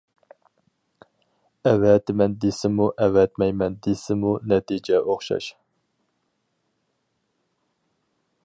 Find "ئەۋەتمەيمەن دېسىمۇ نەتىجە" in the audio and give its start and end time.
3.05-5.03